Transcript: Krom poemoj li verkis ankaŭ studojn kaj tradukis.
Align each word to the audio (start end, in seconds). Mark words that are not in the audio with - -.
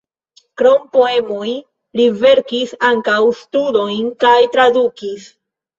Krom 0.61 0.87
poemoj 0.97 1.51
li 2.01 2.09
verkis 2.25 2.75
ankaŭ 2.91 3.21
studojn 3.45 4.13
kaj 4.27 4.37
tradukis. 4.59 5.35